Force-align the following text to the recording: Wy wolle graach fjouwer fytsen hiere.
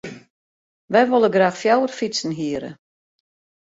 Wy 0.91 1.01
wolle 1.09 1.29
graach 1.35 1.59
fjouwer 1.61 1.93
fytsen 1.99 2.31
hiere. 2.37 2.69